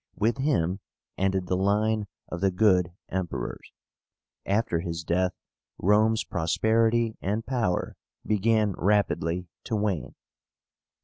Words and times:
With 0.15 0.39
him 0.39 0.79
ended 1.15 1.45
the 1.45 1.55
line 1.55 2.07
of 2.27 2.41
the 2.41 2.49
GOOD 2.49 2.91
EMPERORS. 3.09 3.71
After 4.47 4.79
his 4.79 5.03
death, 5.03 5.33
Rome's 5.77 6.23
prosperity 6.23 7.19
and 7.21 7.45
power 7.45 7.95
began 8.25 8.71
rapidly 8.79 9.45
to 9.65 9.75
wane. 9.75 10.15